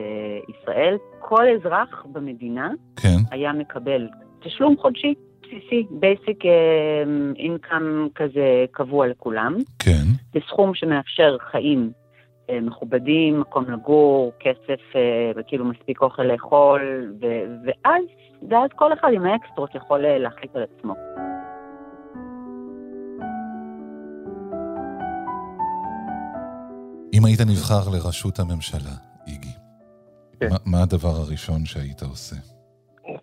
ישראל, 0.50 0.96
כל 1.20 1.44
אזרח 1.56 2.06
במדינה 2.12 2.70
כן. 2.96 3.18
היה 3.30 3.52
מקבל 3.52 4.08
תשלום 4.42 4.76
חודשי 4.78 5.14
בסיסי, 5.42 5.86
basic 5.90 6.40
uh, 6.42 7.38
income 7.38 8.08
כזה 8.14 8.64
קבוע 8.70 9.06
לכולם. 9.06 9.56
כן. 9.78 10.04
בסכום 10.34 10.74
שמאפשר 10.74 11.36
חיים 11.50 11.92
מכובדים, 12.52 13.40
מקום 13.40 13.70
לגור, 13.70 14.32
כסף, 14.40 14.80
uh, 14.92 15.42
כאילו 15.46 15.64
מספיק 15.64 16.02
אוכל 16.02 16.22
לאכול, 16.22 17.12
ו- 17.20 17.66
ואז, 17.66 18.04
ואז 18.50 18.70
כל 18.76 18.92
אחד 18.92 19.08
עם 19.12 19.26
האקסטרות 19.26 19.74
יכול 19.74 19.98
להחליט 19.98 20.56
על 20.56 20.62
עצמו. 20.62 20.94
אם 27.14 27.24
היית 27.24 27.40
נבחר 27.40 27.90
לראשות 27.92 28.38
הממשלה, 28.38 28.96
איגי, 29.26 29.54
כן. 30.40 30.48
מה, 30.50 30.56
מה 30.66 30.82
הדבר 30.82 31.14
הראשון 31.26 31.64
שהיית 31.64 32.02
עושה? 32.02 32.36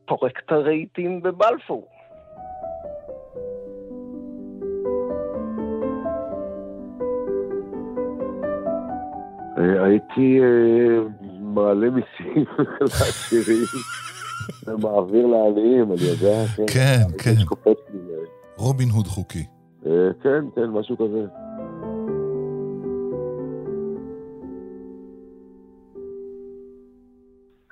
פורק 0.05 0.39
את 0.45 0.51
הרהיטים 0.51 1.21
בבלפור. 1.21 1.87
הייתי 9.83 10.39
אה, 10.41 10.99
מעלה 11.39 11.89
מיסים 11.89 12.45
לעשירים 12.81 13.65
ומעביר 14.67 15.27
לעניים, 15.33 15.91
אני 15.91 16.01
יודע. 16.01 16.45
כן, 16.57 17.23
כן. 17.23 17.45
כן. 17.63 17.71
רובין 18.57 18.89
הוד 18.89 19.07
חוקי. 19.07 19.45
אה, 19.85 20.09
כן, 20.23 20.45
כן, 20.55 20.69
משהו 20.69 20.97
כזה. 20.97 21.25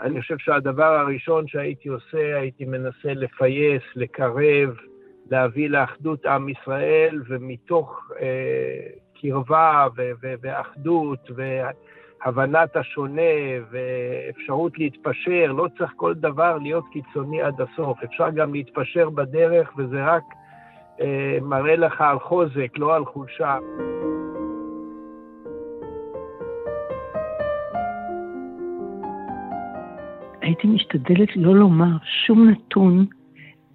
אני 0.02 0.22
חושב 0.22 0.36
שהדבר 0.40 0.84
הראשון 1.00 1.48
שהייתי 1.48 1.90
עושה, 1.90 2.40
הייתי 2.40 2.66
מנסה 2.66 3.14
לפייס, 3.14 3.82
לקרב, 3.96 4.70
להביא 5.32 5.70
לאחדות 5.70 6.26
עם 6.26 6.50
ישראל, 6.50 7.22
ומתוך 7.30 8.12
אה, 8.22 8.90
קרבה 9.22 9.88
ו- 9.98 10.12
ו- 10.22 10.34
ואחדות 10.42 11.32
והבנת 11.36 12.76
השונה 12.76 13.22
ואפשרות 13.72 14.80
להתפשר, 14.80 15.52
לא 15.52 15.68
צריך 15.78 15.92
כל 15.96 16.14
דבר 16.14 16.58
להיות 16.58 16.86
קיצוני 16.92 17.42
עד 17.42 17.62
הסוף, 17.62 18.04
אפשר 18.04 18.30
גם 18.30 18.54
להתפשר 18.54 19.10
בדרך, 19.10 19.74
וזה 19.78 20.06
רק 20.06 20.24
אה, 21.02 21.38
מראה 21.42 21.76
לך 21.76 22.02
על 22.02 22.20
חוזק, 22.20 22.78
לא 22.78 22.96
על 22.96 23.06
חולשה. 23.06 23.58
הייתי 30.42 30.68
משתדלת 30.68 31.36
לא 31.36 31.56
לומר 31.56 31.98
שום 32.26 32.50
נתון 32.50 33.06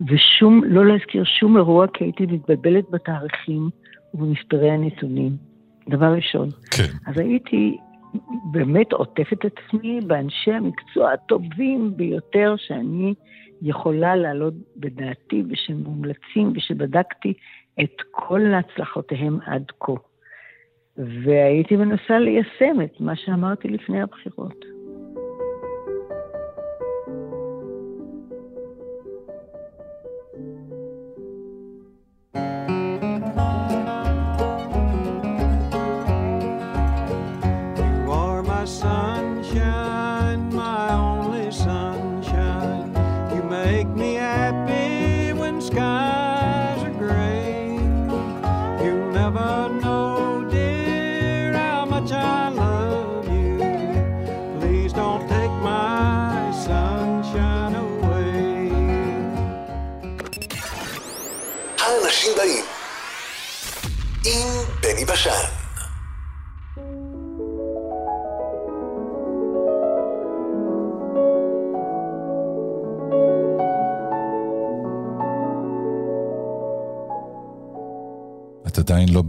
ושום, 0.09 0.65
לא 0.65 0.87
להזכיר 0.87 1.25
שום 1.25 1.57
אירוע, 1.57 1.87
כי 1.87 2.05
הייתי 2.05 2.27
מתבלבלת 2.27 2.91
בתאריכים 2.91 3.71
ובמספרי 4.15 4.71
הנתונים. 4.71 5.37
דבר 5.89 6.13
ראשון. 6.15 6.49
כן. 6.71 7.11
אז 7.11 7.19
הייתי 7.19 7.77
באמת 8.53 8.93
עוטפת 8.93 9.47
את 9.47 9.53
עצמי 9.59 10.01
באנשי 10.01 10.53
המקצוע 10.53 11.13
הטובים 11.13 11.97
ביותר 11.97 12.55
שאני 12.59 13.15
יכולה 13.63 14.17
להעלות 14.17 14.55
בדעתי 14.77 15.43
ושמומלצים 15.51 16.53
ושבדקתי 16.55 17.33
את 17.81 18.03
כל 18.11 18.41
הצלחותיהם 18.55 19.39
עד 19.47 19.65
כה. 19.81 19.93
והייתי 20.97 21.77
מנסה 21.77 22.19
ליישם 22.19 22.81
את 22.85 23.01
מה 23.01 23.17
שאמרתי 23.17 23.69
לפני 23.69 24.03
הבחירות. 24.03 24.74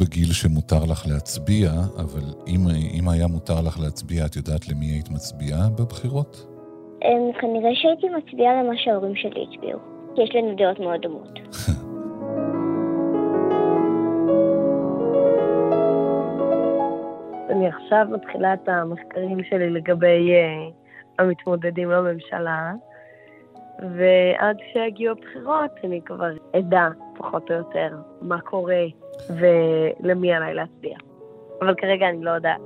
בגיל 0.06 0.32
שמותר 0.34 0.84
לך 0.92 1.08
להצביע, 1.08 1.70
אבל 1.98 2.26
אם, 2.48 2.60
אם 3.00 3.10
היה 3.10 3.28
מותר 3.28 3.62
לך 3.68 3.80
להצביע, 3.84 4.26
את 4.26 4.36
יודעת 4.36 4.70
למי 4.70 4.86
היית 4.86 5.10
מצביעה 5.10 5.70
בבחירות? 5.80 6.46
אמ, 7.04 7.32
כנראה 7.42 7.72
שהייתי 7.74 8.08
מצביעה 8.18 8.64
למה 8.64 8.74
שההורים 8.78 9.16
שלי 9.16 9.46
הצביעו, 9.50 9.80
כי 10.16 10.22
יש 10.22 10.36
לנו 10.36 10.56
דעות 10.58 10.80
מאוד 10.80 11.02
דומות. 11.02 11.40
אני 17.52 17.68
עכשיו 17.68 18.08
מתחילה 18.12 18.54
את 18.54 18.70
המחקרים 18.70 19.44
שלי 19.50 19.70
לגבי 19.70 20.32
uh, 20.32 20.74
המתמודדים 21.20 21.92
לממשלה, 21.92 22.74
ועד 23.80 24.58
שיגיעו 24.74 25.12
הבחירות 25.12 25.72
אני 25.84 26.02
כבר 26.06 26.32
אדע, 26.60 26.88
פחות 27.18 27.52
או 27.52 27.56
יותר, 27.56 27.90
מה 28.22 28.42
קורה 28.42 28.84
ולמי 29.30 30.34
עליי 30.34 30.54
להצביע. 30.54 30.98
אבל 31.62 31.76
כרגע 31.78 32.10
אני 32.10 32.24
לא 32.24 32.32
יודעת. 32.32 32.62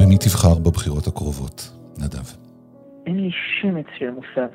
במי 0.00 0.18
תבחר 0.18 0.58
בבחירות 0.66 1.06
הקרובות, 1.06 1.70
נדב? 1.98 2.26
אין 3.06 3.20
לי 3.20 3.30
שמץ 3.60 3.86
של 3.98 4.10
מושג. 4.10 4.48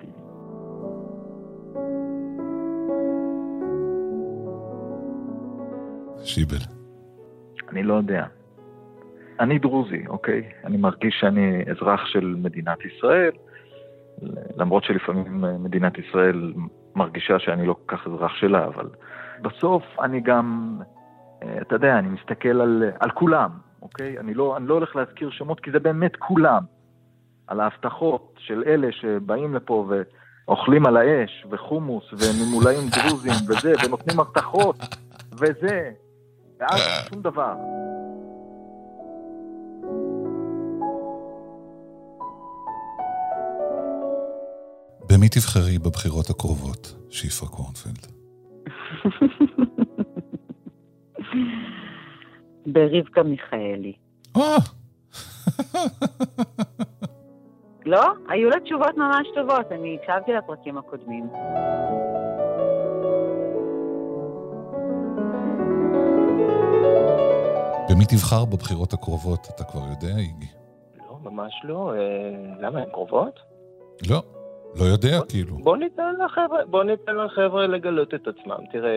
שיבל. 6.24 6.58
אני 7.72 7.84
לא 7.84 7.94
יודע. 7.94 8.26
אני 9.40 9.60
דרוזי, 9.60 10.08
אוקיי? 10.08 10.44
אני 10.64 10.78
מרגיש 10.78 11.16
שאני 11.20 11.64
אזרח 11.72 12.06
של 12.06 12.36
מדינת 12.38 12.78
ישראל, 12.86 13.32
למרות 14.58 14.84
שלפעמים 14.84 15.44
מדינת 15.60 15.94
ישראל 15.98 16.54
מרגישה 16.96 17.40
שאני 17.40 17.68
לא 17.68 17.74
כל 17.74 17.98
כך 17.98 18.08
אזרח 18.08 18.32
שלה, 18.36 18.66
אבל 18.66 18.90
בסוף 19.42 19.84
אני 20.02 20.22
גם, 20.22 20.78
אה, 21.44 21.58
אתה 21.62 21.76
יודע, 21.76 22.00
אני 22.00 22.08
מסתכל 22.08 22.62
על, 22.62 22.84
על 23.00 23.12
כולם, 23.12 23.50
אוקיי? 23.82 24.20
אני 24.20 24.34
לא, 24.34 24.58
אני 24.58 24.68
לא 24.68 24.74
הולך 24.74 24.96
להזכיר 24.96 25.30
שמות, 25.30 25.60
כי 25.60 25.72
זה 25.72 25.80
באמת 25.80 26.16
כולם. 26.16 26.64
על 27.48 27.60
ההבטחות 27.60 28.34
של 28.38 28.64
אלה 28.68 28.88
שבאים 28.92 29.56
לפה 29.56 29.90
ואוכלים 30.48 30.86
על 30.86 30.98
האש, 30.98 31.46
וחומוס, 31.50 32.14
וממולאים 32.14 32.90
דרוזים, 32.90 33.34
וזה, 33.48 33.74
ונותנים 33.86 34.20
הבטחות, 34.20 34.76
וזה, 35.34 35.92
ואז 36.60 36.80
שום 37.10 37.22
דבר. 37.22 37.54
במי 45.18 45.30
תבחרי 45.30 45.80
בבחירות 45.80 46.30
הקרובות, 46.30 46.94
שיפרה 47.10 47.50
קורנפלד? 47.50 48.08
ברבקה 52.74 53.24
מיכאלי. 53.24 53.94
לא? 57.86 58.04
היו 58.30 58.50
לה 58.50 58.60
תשובות 58.60 58.98
ממש 58.98 59.28
טובות, 59.36 59.72
אני 59.72 59.98
הקשבתי 60.02 60.32
לפרקים 60.34 60.78
הקודמים. 60.78 61.26
במי 67.90 68.06
תבחר 68.06 68.46
בבחירות 68.46 68.94
הקרובות, 68.94 69.48
אתה 69.56 69.64
כבר 69.64 69.82
יודע, 69.82 70.18
איגי? 70.18 70.48
לא, 70.98 71.18
ממש 71.24 71.54
לא. 71.64 71.94
אה, 71.94 72.00
למה, 72.60 72.80
הן 72.80 72.90
קרובות? 72.90 73.40
לא, 74.10 74.24
לא 74.76 74.84
יודע, 74.84 75.20
כאילו. 75.30 75.56
בוא 75.56 75.78
ניתן 75.78 76.14
לחבר'ה, 76.26 76.66
בוא 76.66 76.84
ניתן 76.84 77.16
לחבר'ה 77.16 77.68
לגלות 77.68 78.14
את 78.14 78.28
עצמם. 78.28 78.58
תראה, 78.72 78.92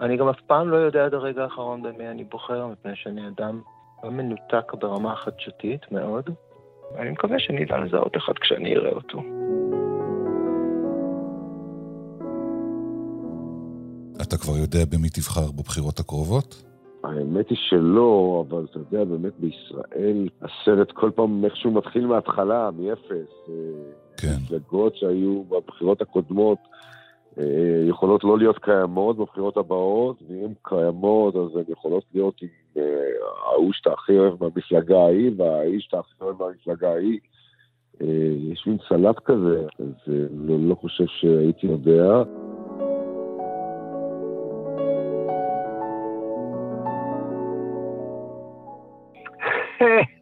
אני 0.00 0.16
גם 0.16 0.28
אף 0.28 0.40
פעם 0.46 0.70
לא 0.70 0.76
יודע 0.76 1.04
עד 1.04 1.14
הרגע 1.14 1.42
האחרון 1.42 1.82
במי 1.82 2.08
אני 2.08 2.24
בוחר, 2.24 2.66
מפני 2.66 2.92
שאני 2.94 3.28
אדם 3.28 3.60
לא 4.04 4.10
מנותק 4.10 4.74
ברמה 4.80 5.16
חדשותית 5.16 5.92
מאוד. 5.92 6.30
אני 6.98 7.10
מקווה 7.10 7.38
שאני 7.38 7.64
אדע 7.64 7.78
לזהות 7.78 8.16
אחד 8.16 8.32
כשאני 8.40 8.76
אראה 8.76 8.92
אותו. 8.92 9.18
אתה 14.22 14.36
כבר 14.36 14.56
יודע 14.56 14.78
במי 14.92 15.08
תבחר 15.08 15.52
בבחירות 15.52 16.00
הקרובות? 16.00 16.64
האמת 17.04 17.50
היא 17.50 17.58
שלא, 17.60 18.44
אבל 18.48 18.66
אתה 18.70 18.78
יודע, 18.78 19.04
באמת 19.04 19.32
בישראל 19.38 20.28
הסרט 20.42 20.92
כל 20.92 21.10
פעם 21.14 21.44
איכשהו 21.44 21.70
מתחיל 21.70 22.06
מההתחלה, 22.06 22.70
מאפס. 22.78 23.50
כן. 24.16 24.36
מפלגות 24.44 24.96
שהיו 24.96 25.44
בבחירות 25.44 26.02
הקודמות 26.02 26.58
אה, 27.38 27.84
יכולות 27.88 28.24
לא 28.24 28.38
להיות 28.38 28.58
קיימות 28.58 29.16
בבחירות 29.16 29.56
הבאות, 29.56 30.22
ואם 30.28 30.52
קיימות 30.62 31.36
אז 31.36 31.56
הן 31.56 31.64
יכולות 31.68 32.04
להיות 32.14 32.42
עם 32.42 32.48
אה, 32.76 32.82
ההוא 33.46 33.72
שאתה 33.72 33.92
הכי 33.92 34.18
אוהב 34.18 34.34
מהמפלגה 34.40 34.98
ההיא, 34.98 35.30
והאיש 35.36 35.84
שאתה 35.84 35.98
הכי 35.98 36.24
אוהב 36.24 36.42
מהמפלגה 36.42 36.90
ההיא. 36.90 37.18
אה, 38.02 38.06
יש 38.52 38.66
מין 38.66 38.76
סלט 38.88 39.18
כזה, 39.24 39.66
אז 39.78 39.94
אה, 40.08 40.14
לא, 40.30 40.56
לא 40.58 40.74
חושב 40.74 41.06
שהייתי 41.06 41.66
יודע. 41.66 42.22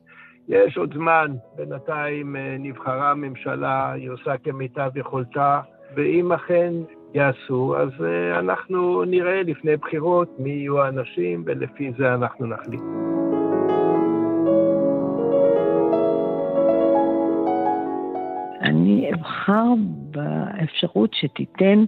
יש 0.53 0.79
עוד 0.79 0.95
זמן, 0.95 1.35
בינתיים 1.57 2.37
אה, 2.37 2.57
נבחרה 2.59 3.15
ממשלה, 3.15 3.93
היא 3.93 4.11
עושה 4.11 4.37
כמיטב 4.37 4.91
יכולתה, 4.95 5.61
ואם 5.97 6.33
אכן 6.33 6.73
יעשו, 7.15 7.77
אז 7.79 7.89
אה, 8.05 8.39
אנחנו 8.39 9.05
נראה 9.05 9.43
לפני 9.43 9.77
בחירות 9.77 10.29
מי 10.39 10.51
יהיו 10.51 10.83
האנשים, 10.83 11.43
ולפי 11.47 11.93
זה 11.99 12.15
אנחנו 12.15 12.47
נחליט. 12.47 12.83
אני 18.63 19.11
אבחר 19.15 19.65
באפשרות 20.11 21.11
שתיתן 21.15 21.85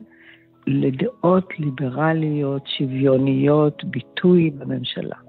לדעות 0.67 1.49
ליברליות, 1.59 2.63
שוויוניות, 2.67 3.85
ביטוי 3.85 4.51
בממשלה. 4.51 5.24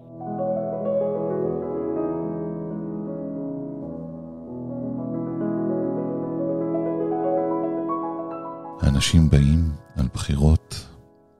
החודשים 9.15 9.29
באים 9.29 9.71
על 9.95 10.07
בחירות, 10.13 10.87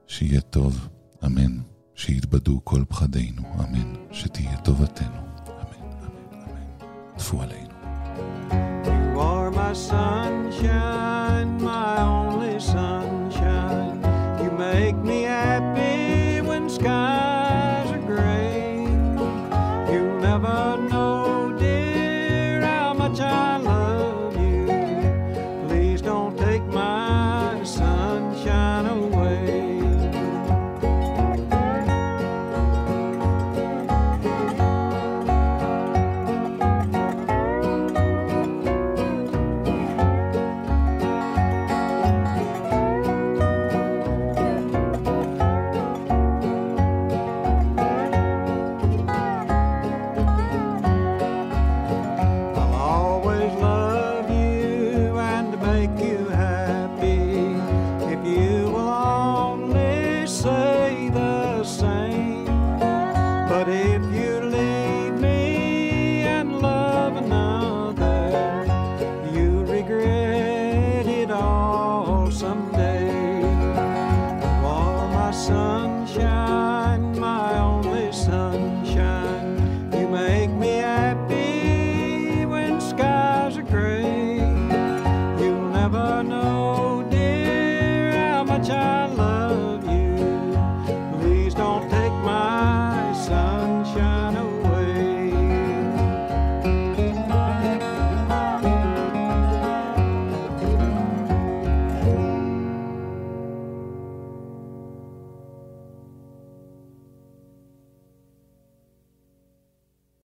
שיהיה 0.06 0.40
טוב, 0.40 0.88
אמן. 1.24 1.60
שיתבדו 1.94 2.60
כל 2.64 2.84
פחדינו, 2.88 3.42
אמן. 3.42 3.94
שתהיה 4.12 4.56
טובתנו, 4.56 5.16
אמן, 5.46 5.92
אמן, 6.02 6.42
אמן. 6.42 6.88
טפו 7.18 7.42
עלינו. 7.42 7.65